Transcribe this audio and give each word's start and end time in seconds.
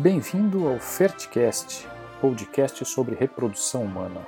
Bem-vindo 0.00 0.68
ao 0.68 0.78
Ferticast, 0.78 1.84
podcast 2.20 2.84
sobre 2.84 3.16
reprodução 3.16 3.82
humana. 3.82 4.24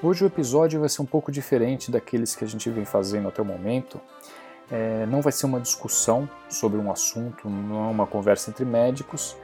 Hoje 0.00 0.22
o 0.22 0.28
episódio 0.28 0.78
vai 0.78 0.88
ser 0.88 1.02
um 1.02 1.04
pouco 1.04 1.32
diferente 1.32 1.90
daqueles 1.90 2.36
que 2.36 2.44
a 2.44 2.46
gente 2.46 2.70
vem 2.70 2.84
fazendo 2.84 3.26
até 3.26 3.42
o 3.42 3.44
momento. 3.44 4.00
É, 4.70 5.04
não 5.06 5.20
vai 5.20 5.32
ser 5.32 5.46
uma 5.46 5.58
discussão 5.58 6.30
sobre 6.48 6.78
um 6.78 6.92
assunto, 6.92 7.50
não 7.50 7.86
é 7.86 7.90
uma 7.90 8.06
conversa 8.06 8.48
entre 8.48 8.64
médicos, 8.64 9.36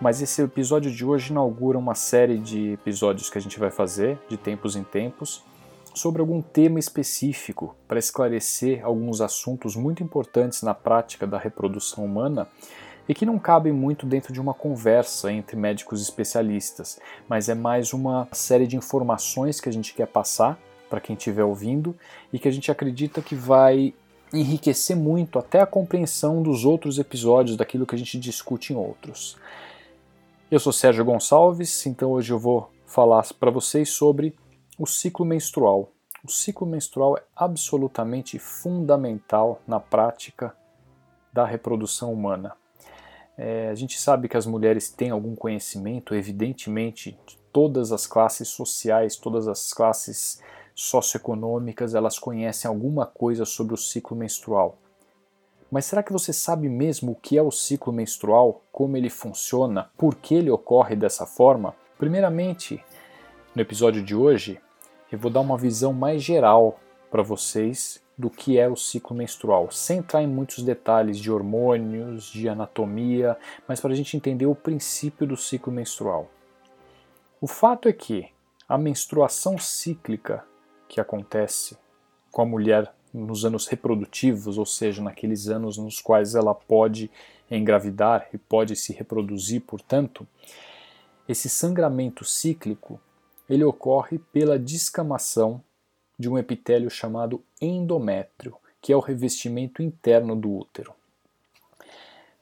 mas 0.00 0.22
esse 0.22 0.40
episódio 0.40 0.88
de 0.88 1.04
hoje 1.04 1.32
inaugura 1.32 1.76
uma 1.76 1.96
série 1.96 2.38
de 2.38 2.74
episódios 2.74 3.28
que 3.28 3.38
a 3.38 3.40
gente 3.40 3.58
vai 3.58 3.72
fazer 3.72 4.20
de 4.28 4.36
tempos 4.36 4.76
em 4.76 4.84
tempos 4.84 5.42
sobre 5.96 6.20
algum 6.20 6.40
tema 6.40 6.78
específico 6.78 7.74
para 7.88 7.98
esclarecer 7.98 8.84
alguns 8.84 9.20
assuntos 9.20 9.74
muito 9.74 10.00
importantes 10.00 10.62
na 10.62 10.74
prática 10.74 11.26
da 11.26 11.38
reprodução 11.38 12.04
humana 12.04 12.46
e 13.08 13.14
que 13.14 13.26
não 13.26 13.38
cabem 13.38 13.72
muito 13.72 14.06
dentro 14.06 14.32
de 14.32 14.40
uma 14.40 14.54
conversa 14.54 15.32
entre 15.32 15.56
médicos 15.56 16.00
especialistas, 16.00 16.98
mas 17.28 17.48
é 17.48 17.54
mais 17.54 17.92
uma 17.92 18.28
série 18.32 18.66
de 18.66 18.76
informações 18.76 19.60
que 19.60 19.68
a 19.68 19.72
gente 19.72 19.94
quer 19.94 20.06
passar 20.06 20.58
para 20.88 21.00
quem 21.00 21.16
estiver 21.16 21.44
ouvindo 21.44 21.94
e 22.32 22.38
que 22.38 22.48
a 22.48 22.50
gente 22.50 22.70
acredita 22.70 23.20
que 23.20 23.34
vai 23.34 23.94
enriquecer 24.32 24.96
muito 24.96 25.38
até 25.38 25.60
a 25.60 25.66
compreensão 25.66 26.42
dos 26.42 26.64
outros 26.64 26.98
episódios, 26.98 27.56
daquilo 27.56 27.86
que 27.86 27.94
a 27.94 27.98
gente 27.98 28.18
discute 28.18 28.72
em 28.72 28.76
outros. 28.76 29.36
Eu 30.50 30.58
sou 30.58 30.72
Sérgio 30.72 31.04
Gonçalves, 31.04 31.86
então 31.86 32.12
hoje 32.12 32.32
eu 32.32 32.38
vou 32.38 32.70
falar 32.86 33.24
para 33.38 33.50
vocês 33.50 33.90
sobre 33.90 34.34
o 34.78 34.86
ciclo 34.86 35.24
menstrual. 35.24 35.90
O 36.24 36.30
ciclo 36.30 36.66
menstrual 36.66 37.16
é 37.16 37.22
absolutamente 37.36 38.38
fundamental 38.38 39.60
na 39.66 39.78
prática 39.78 40.54
da 41.32 41.44
reprodução 41.44 42.12
humana. 42.12 42.54
É, 43.36 43.68
a 43.68 43.74
gente 43.74 43.98
sabe 43.98 44.28
que 44.28 44.36
as 44.36 44.46
mulheres 44.46 44.88
têm 44.90 45.10
algum 45.10 45.34
conhecimento, 45.34 46.14
evidentemente, 46.14 47.18
de 47.26 47.36
todas 47.52 47.92
as 47.92 48.06
classes 48.06 48.48
sociais, 48.48 49.16
todas 49.16 49.48
as 49.48 49.72
classes 49.72 50.40
socioeconômicas, 50.74 51.94
elas 51.94 52.18
conhecem 52.18 52.68
alguma 52.68 53.06
coisa 53.06 53.44
sobre 53.44 53.74
o 53.74 53.76
ciclo 53.76 54.16
menstrual. 54.16 54.78
Mas 55.70 55.86
será 55.86 56.02
que 56.02 56.12
você 56.12 56.32
sabe 56.32 56.68
mesmo 56.68 57.12
o 57.12 57.14
que 57.16 57.36
é 57.36 57.42
o 57.42 57.50
ciclo 57.50 57.92
menstrual, 57.92 58.62
como 58.70 58.96
ele 58.96 59.10
funciona, 59.10 59.90
por 59.96 60.14
que 60.14 60.34
ele 60.34 60.50
ocorre 60.50 60.94
dessa 60.94 61.26
forma? 61.26 61.74
Primeiramente, 61.98 62.84
no 63.54 63.62
episódio 63.62 64.02
de 64.02 64.14
hoje, 64.14 64.60
eu 65.10 65.18
vou 65.18 65.30
dar 65.30 65.40
uma 65.40 65.56
visão 65.56 65.92
mais 65.92 66.22
geral 66.22 66.78
para 67.10 67.22
vocês 67.22 68.03
do 68.16 68.30
que 68.30 68.58
é 68.58 68.68
o 68.68 68.76
ciclo 68.76 69.16
menstrual, 69.16 69.70
sem 69.70 69.98
entrar 69.98 70.22
em 70.22 70.26
muitos 70.26 70.62
detalhes 70.62 71.18
de 71.18 71.30
hormônios, 71.30 72.26
de 72.26 72.48
anatomia, 72.48 73.36
mas 73.66 73.80
para 73.80 73.92
a 73.92 73.96
gente 73.96 74.16
entender 74.16 74.46
o 74.46 74.54
princípio 74.54 75.26
do 75.26 75.36
ciclo 75.36 75.72
menstrual. 75.72 76.30
O 77.40 77.46
fato 77.46 77.88
é 77.88 77.92
que 77.92 78.28
a 78.68 78.78
menstruação 78.78 79.58
cíclica 79.58 80.44
que 80.88 81.00
acontece 81.00 81.76
com 82.30 82.42
a 82.42 82.46
mulher 82.46 82.92
nos 83.12 83.44
anos 83.44 83.66
reprodutivos, 83.66 84.58
ou 84.58 84.66
seja, 84.66 85.02
naqueles 85.02 85.48
anos 85.48 85.76
nos 85.76 86.00
quais 86.00 86.34
ela 86.34 86.54
pode 86.54 87.10
engravidar 87.50 88.28
e 88.32 88.38
pode 88.38 88.74
se 88.74 88.92
reproduzir, 88.92 89.60
portanto, 89.62 90.26
esse 91.28 91.48
sangramento 91.48 92.24
cíclico 92.24 93.00
ele 93.48 93.64
ocorre 93.64 94.18
pela 94.18 94.58
descamação 94.58 95.62
de 96.18 96.28
um 96.28 96.38
epitélio 96.38 96.90
chamado 96.90 97.42
endométrio, 97.60 98.56
que 98.80 98.92
é 98.92 98.96
o 98.96 99.00
revestimento 99.00 99.82
interno 99.82 100.36
do 100.36 100.52
útero. 100.52 100.92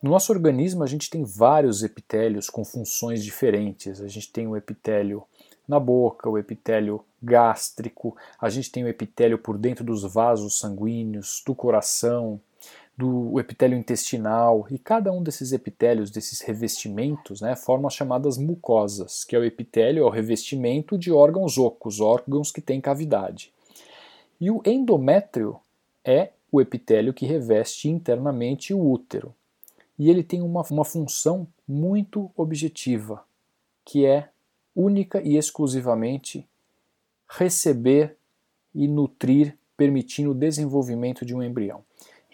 No 0.03 0.11
nosso 0.11 0.33
organismo, 0.33 0.83
a 0.83 0.87
gente 0.87 1.09
tem 1.09 1.23
vários 1.23 1.85
epitélios 1.85 2.51
com 2.51 2.65
funções 2.65 3.23
diferentes. 3.23 4.01
A 4.01 4.09
gente 4.09 4.33
tem 4.33 4.49
o 4.49 4.57
epitélio 4.57 5.23
na 5.67 5.79
boca, 5.79 6.29
o 6.29 6.37
epitélio 6.37 7.05
gástrico, 7.23 8.17
a 8.41 8.49
gente 8.51 8.71
tem 8.73 8.83
o 8.83 8.89
epitélio 8.89 9.39
por 9.39 9.57
dentro 9.57 9.85
dos 9.85 10.03
vasos 10.03 10.59
sanguíneos, 10.59 11.41
do 11.47 11.55
coração, 11.55 12.41
do 12.99 13.39
epitélio 13.39 13.79
intestinal, 13.79 14.67
e 14.71 14.79
cada 14.79 15.13
um 15.13 15.23
desses 15.23 15.53
epitélios, 15.53 16.11
desses 16.11 16.41
revestimentos, 16.41 17.41
né, 17.41 17.55
forma 17.57 17.87
as 17.87 17.95
chamadas 17.95 18.37
mucosas, 18.37 19.25
que 19.25 19.35
é 19.35 19.39
o 19.39 19.45
epitélio, 19.45 20.03
é 20.03 20.07
o 20.07 20.11
revestimento 20.11 20.99
de 20.99 21.11
órgãos 21.11 21.57
ocos, 21.57 22.01
órgãos 22.01 22.51
que 22.51 22.61
têm 22.61 22.81
cavidade. 22.81 23.53
E 24.43 24.51
o 24.51 24.61
endométrio 24.67 25.61
é 26.05 26.33
o 26.51 26.61
epitélio 26.61 27.15
que 27.15 27.25
reveste 27.25 27.89
internamente 27.89 28.75
o 28.75 28.91
útero. 28.91 29.33
E 29.97 30.11
ele 30.11 30.25
tem 30.25 30.43
uma, 30.43 30.63
uma 30.69 30.85
função 30.85 31.47
muito 31.67 32.29
objetiva, 32.37 33.25
que 33.85 34.05
é 34.05 34.31
única 34.75 35.23
e 35.23 35.37
exclusivamente 35.37 36.45
receber 37.29 38.17
e 38.75 38.89
nutrir, 38.89 39.57
permitindo 39.77 40.33
o 40.33 40.35
desenvolvimento 40.35 41.25
de 41.25 41.37
um 41.37 41.41
embrião. 41.41 41.85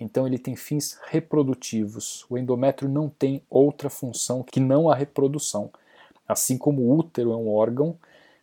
Então 0.01 0.27
ele 0.27 0.39
tem 0.39 0.57
fins 0.57 0.99
reprodutivos. 1.09 2.25
O 2.31 2.39
endométrio 2.39 2.89
não 2.89 3.11
tem 3.11 3.43
outra 3.51 3.91
função 3.91 4.43
que 4.43 4.61
não 4.61 4.89
a 4.89 4.95
reprodução. 4.95 5.71
Assim 6.27 6.57
como 6.57 6.81
o 6.81 6.97
útero 6.97 7.33
é 7.33 7.37
um 7.37 7.51
órgão 7.51 7.99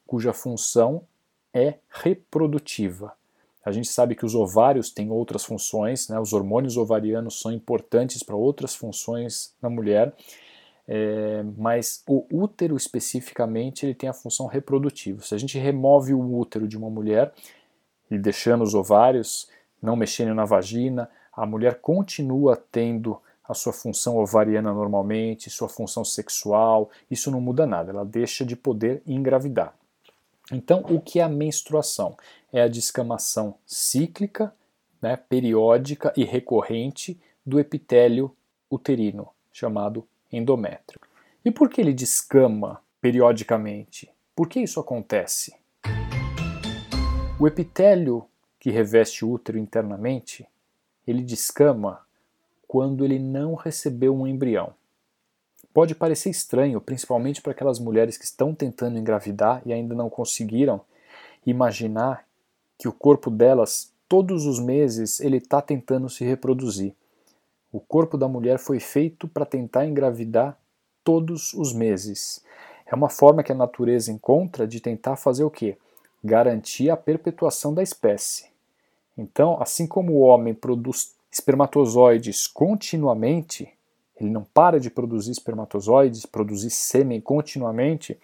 cuja 0.05 0.33
função 0.33 1.01
é 1.51 1.79
reprodutiva. 1.89 3.17
A 3.65 3.71
gente 3.71 3.87
sabe 3.87 4.13
que 4.13 4.23
os 4.23 4.35
ovários 4.35 4.91
têm 4.91 5.09
outras 5.09 5.43
funções, 5.43 6.07
né? 6.07 6.19
os 6.19 6.33
hormônios 6.33 6.77
ovarianos 6.77 7.41
são 7.41 7.51
importantes 7.51 8.21
para 8.21 8.35
outras 8.35 8.75
funções 8.75 9.55
na 9.59 9.71
mulher, 9.71 10.13
é, 10.87 11.43
mas 11.57 12.03
o 12.07 12.27
útero 12.31 12.77
especificamente 12.77 13.83
ele 13.83 13.95
tem 13.95 14.07
a 14.07 14.13
função 14.13 14.45
reprodutiva. 14.45 15.23
Se 15.23 15.33
a 15.33 15.37
gente 15.39 15.57
remove 15.57 16.13
o 16.13 16.37
útero 16.37 16.67
de 16.67 16.77
uma 16.77 16.91
mulher 16.91 17.33
e 18.11 18.19
deixando 18.19 18.63
os 18.63 18.75
ovários, 18.75 19.49
não 19.81 19.95
mexendo 19.95 20.35
na 20.35 20.45
vagina, 20.45 21.09
a 21.33 21.43
mulher 21.43 21.79
continua 21.81 22.55
tendo 22.71 23.19
a 23.47 23.53
sua 23.55 23.73
função 23.73 24.17
ovariana 24.17 24.71
normalmente, 24.71 25.49
sua 25.49 25.67
função 25.67 26.05
sexual, 26.05 26.89
isso 27.09 27.31
não 27.31 27.41
muda 27.41 27.65
nada, 27.65 27.91
ela 27.91 28.05
deixa 28.05 28.45
de 28.45 28.55
poder 28.55 29.01
engravidar. 29.07 29.73
Então, 30.51 30.85
o 30.89 31.01
que 31.01 31.19
é 31.19 31.23
a 31.23 31.29
menstruação? 31.29 32.15
É 32.53 32.61
a 32.61 32.67
descamação 32.67 33.55
cíclica, 33.65 34.53
né, 35.01 35.15
periódica 35.15 36.13
e 36.15 36.23
recorrente 36.23 37.19
do 37.45 37.59
epitélio 37.59 38.35
uterino, 38.69 39.29
chamado 39.51 40.07
endométrio. 40.31 40.99
E 41.43 41.51
por 41.51 41.69
que 41.69 41.81
ele 41.81 41.93
descama 41.93 42.81
periodicamente? 43.01 44.11
Por 44.35 44.47
que 44.47 44.59
isso 44.59 44.79
acontece? 44.79 45.55
O 47.39 47.47
epitélio 47.47 48.27
que 48.59 48.69
reveste 48.69 49.25
o 49.25 49.31
útero 49.31 49.57
internamente, 49.57 50.47
ele 51.05 51.21
descama 51.21 52.05
quando 52.67 53.05
ele 53.05 53.19
não 53.19 53.53
recebeu 53.55 54.15
um 54.15 54.25
embrião. 54.25 54.73
Pode 55.75 55.93
parecer 55.93 56.29
estranho, 56.29 56.79
principalmente 56.79 57.41
para 57.41 57.51
aquelas 57.51 57.79
mulheres 57.79 58.17
que 58.17 58.23
estão 58.23 58.55
tentando 58.55 58.97
engravidar 58.97 59.61
e 59.65 59.73
ainda 59.73 59.93
não 59.93 60.09
conseguiram, 60.09 60.79
imaginar 61.45 62.25
que 62.77 62.87
o 62.87 62.93
corpo 62.93 63.29
delas, 63.29 63.91
todos 64.07 64.45
os 64.45 64.57
meses, 64.57 65.19
ele 65.19 65.35
está 65.35 65.61
tentando 65.61 66.09
se 66.09 66.23
reproduzir. 66.23 66.93
O 67.73 67.81
corpo 67.81 68.17
da 68.17 68.25
mulher 68.25 68.57
foi 68.57 68.79
feito 68.79 69.27
para 69.27 69.45
tentar 69.45 69.85
engravidar 69.85 70.57
todos 71.03 71.53
os 71.53 71.73
meses. 71.73 72.41
É 72.85 72.95
uma 72.95 73.09
forma 73.09 73.43
que 73.43 73.51
a 73.51 73.55
natureza 73.55 74.13
encontra 74.13 74.65
de 74.65 74.79
tentar 74.79 75.17
fazer 75.17 75.43
o 75.43 75.51
quê? 75.51 75.77
Garantir 76.23 76.89
a 76.89 76.95
perpetuação 76.95 77.73
da 77.73 77.83
espécie. 77.83 78.45
Então, 79.17 79.61
assim 79.61 79.85
como 79.85 80.13
o 80.13 80.21
homem 80.21 80.53
produz 80.53 81.13
espermatozoides 81.29 82.47
continuamente, 82.47 83.74
ele 84.19 84.29
não 84.29 84.43
para 84.43 84.79
de 84.79 84.89
produzir 84.89 85.31
espermatozoides, 85.31 86.25
produzir 86.25 86.69
sêmen 86.69 87.19
continuamente, 87.19 88.17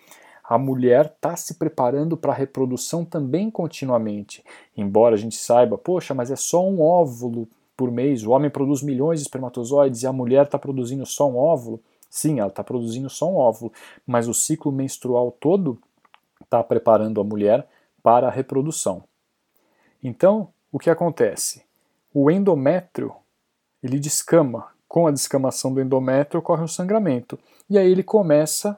a 0.43 0.57
mulher 0.57 1.05
está 1.05 1.35
se 1.35 1.53
preparando 1.55 2.17
para 2.17 2.33
a 2.33 2.35
reprodução 2.35 3.05
também 3.05 3.49
continuamente. 3.49 4.43
Embora 4.75 5.15
a 5.15 5.17
gente 5.17 5.35
saiba, 5.35 5.77
poxa, 5.77 6.13
mas 6.13 6.31
é 6.31 6.35
só 6.35 6.67
um 6.67 6.81
óvulo 6.81 7.47
por 7.75 7.89
mês, 7.89 8.25
o 8.25 8.31
homem 8.31 8.49
produz 8.49 8.81
milhões 8.81 9.19
de 9.19 9.25
espermatozoides 9.25 10.03
e 10.03 10.07
a 10.07 10.13
mulher 10.13 10.45
está 10.45 10.59
produzindo 10.59 11.05
só 11.05 11.29
um 11.29 11.37
óvulo. 11.37 11.81
Sim, 12.09 12.39
ela 12.39 12.49
está 12.49 12.63
produzindo 12.63 13.09
só 13.09 13.31
um 13.31 13.35
óvulo, 13.35 13.71
mas 14.05 14.27
o 14.27 14.33
ciclo 14.33 14.71
menstrual 14.71 15.31
todo 15.39 15.79
está 16.43 16.61
preparando 16.63 17.21
a 17.21 17.23
mulher 17.23 17.67
para 18.03 18.27
a 18.27 18.31
reprodução. 18.31 19.03
Então, 20.03 20.49
o 20.71 20.77
que 20.77 20.89
acontece? 20.89 21.63
O 22.13 22.29
endométrio 22.29 23.13
ele 23.81 23.99
descama 23.99 24.67
com 24.91 25.07
a 25.07 25.11
descamação 25.11 25.73
do 25.73 25.79
endométrio 25.79 26.41
ocorre 26.41 26.63
um 26.63 26.67
sangramento. 26.67 27.39
E 27.69 27.77
aí 27.77 27.89
ele 27.89 28.03
começa 28.03 28.77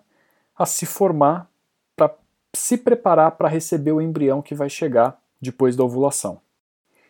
a 0.56 0.64
se 0.64 0.86
formar 0.86 1.50
para 1.96 2.16
se 2.56 2.78
preparar 2.78 3.32
para 3.32 3.50
receber 3.50 3.94
o 3.94 4.00
embrião 4.00 4.40
que 4.40 4.54
vai 4.54 4.70
chegar 4.70 5.20
depois 5.42 5.76
da 5.76 5.84
ovulação. 5.84 6.40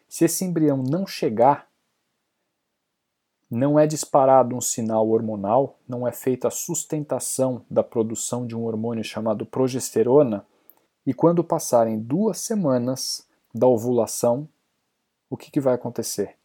Se 0.07 0.23
esse 0.23 0.45
embrião 0.45 0.77
não 0.77 1.05
chegar, 1.05 1.67
não 3.51 3.77
é 3.77 3.85
disparado 3.85 4.55
um 4.55 4.61
sinal 4.61 5.09
hormonal, 5.09 5.77
não 5.85 6.07
é 6.07 6.13
feita 6.13 6.47
a 6.47 6.51
sustentação 6.51 7.65
da 7.69 7.83
produção 7.83 8.47
de 8.47 8.55
um 8.55 8.63
hormônio 8.63 9.03
chamado 9.03 9.45
progesterona, 9.45 10.45
e 11.05 11.13
quando 11.13 11.43
passarem 11.43 11.99
duas 11.99 12.37
semanas 12.37 13.27
da 13.53 13.67
ovulação, 13.67 14.47
o 15.29 15.35
que, 15.35 15.51
que 15.51 15.59
vai 15.59 15.73
acontecer? 15.73 16.37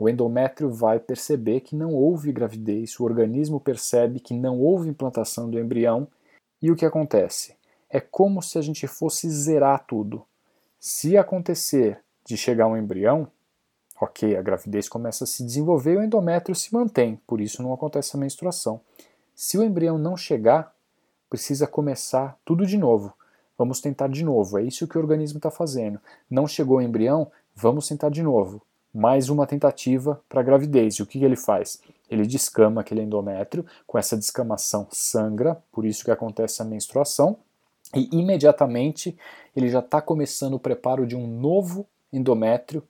O 0.00 0.08
endométrio 0.08 0.70
vai 0.70 0.98
perceber 0.98 1.60
que 1.60 1.76
não 1.76 1.94
houve 1.94 2.32
gravidez, 2.32 2.98
o 2.98 3.04
organismo 3.04 3.60
percebe 3.60 4.18
que 4.18 4.34
não 4.34 4.58
houve 4.58 4.88
implantação 4.88 5.48
do 5.48 5.60
embrião, 5.60 6.08
e 6.60 6.72
o 6.72 6.76
que 6.76 6.86
acontece? 6.86 7.54
É 7.88 8.00
como 8.00 8.42
se 8.42 8.58
a 8.58 8.62
gente 8.62 8.86
fosse 8.86 9.28
zerar 9.28 9.84
tudo. 9.86 10.24
Se 10.80 11.16
acontecer 11.16 12.00
de 12.24 12.36
chegar 12.36 12.66
um 12.66 12.76
embrião, 12.76 13.28
Ok, 14.00 14.34
a 14.34 14.40
gravidez 14.40 14.88
começa 14.88 15.24
a 15.24 15.26
se 15.26 15.44
desenvolver 15.44 15.92
e 15.92 15.96
o 15.98 16.02
endométrio 16.02 16.54
se 16.54 16.72
mantém, 16.72 17.20
por 17.26 17.38
isso 17.38 17.62
não 17.62 17.70
acontece 17.70 18.16
a 18.16 18.18
menstruação. 18.18 18.80
Se 19.34 19.58
o 19.58 19.62
embrião 19.62 19.98
não 19.98 20.16
chegar, 20.16 20.74
precisa 21.28 21.66
começar 21.66 22.38
tudo 22.42 22.64
de 22.64 22.78
novo. 22.78 23.12
Vamos 23.58 23.78
tentar 23.78 24.08
de 24.08 24.24
novo, 24.24 24.58
é 24.58 24.62
isso 24.62 24.88
que 24.88 24.96
o 24.96 25.00
organismo 25.00 25.36
está 25.36 25.50
fazendo. 25.50 26.00
Não 26.30 26.46
chegou 26.46 26.78
o 26.78 26.80
embrião, 26.80 27.30
vamos 27.54 27.86
tentar 27.86 28.08
de 28.08 28.22
novo. 28.22 28.62
Mais 28.92 29.28
uma 29.28 29.46
tentativa 29.46 30.20
para 30.28 30.42
gravidez. 30.42 30.94
E 30.96 31.02
o 31.02 31.06
que, 31.06 31.18
que 31.18 31.24
ele 31.24 31.36
faz? 31.36 31.80
Ele 32.10 32.26
descama 32.26 32.80
aquele 32.80 33.02
endométrio, 33.02 33.64
com 33.86 33.98
essa 33.98 34.16
descamação 34.16 34.88
sangra, 34.90 35.62
por 35.70 35.84
isso 35.84 36.04
que 36.04 36.10
acontece 36.10 36.60
a 36.60 36.64
menstruação, 36.64 37.36
e 37.94 38.08
imediatamente 38.12 39.16
ele 39.54 39.68
já 39.68 39.80
está 39.80 40.00
começando 40.00 40.54
o 40.54 40.60
preparo 40.60 41.06
de 41.06 41.16
um 41.16 41.26
novo 41.26 41.86
endométrio 42.12 42.82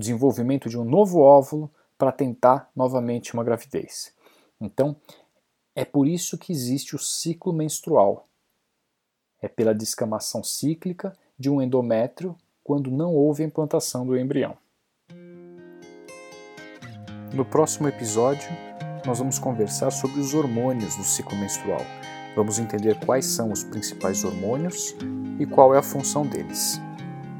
desenvolvimento 0.00 0.68
de 0.68 0.78
um 0.78 0.84
novo 0.84 1.20
óvulo 1.20 1.70
para 1.96 2.10
tentar 2.10 2.70
novamente 2.74 3.34
uma 3.34 3.44
gravidez. 3.44 4.12
Então, 4.60 4.96
é 5.74 5.84
por 5.84 6.08
isso 6.08 6.38
que 6.38 6.52
existe 6.52 6.96
o 6.96 6.98
ciclo 6.98 7.52
menstrual. 7.52 8.26
É 9.40 9.48
pela 9.48 9.74
descamação 9.74 10.42
cíclica 10.42 11.16
de 11.38 11.48
um 11.48 11.62
endométrio 11.62 12.34
quando 12.64 12.90
não 12.90 13.14
houve 13.14 13.42
a 13.42 13.46
implantação 13.46 14.06
do 14.06 14.16
embrião. 14.16 14.56
No 17.32 17.44
próximo 17.44 17.86
episódio, 17.86 18.48
nós 19.06 19.20
vamos 19.20 19.38
conversar 19.38 19.92
sobre 19.92 20.20
os 20.20 20.34
hormônios 20.34 20.96
do 20.96 21.04
ciclo 21.04 21.38
menstrual. 21.38 21.86
Vamos 22.34 22.58
entender 22.58 22.98
quais 23.06 23.24
são 23.24 23.52
os 23.52 23.62
principais 23.62 24.24
hormônios 24.24 24.96
e 25.38 25.46
qual 25.46 25.74
é 25.74 25.78
a 25.78 25.82
função 25.82 26.26
deles. 26.26 26.80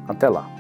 Até 0.07 0.29
lá! 0.29 0.60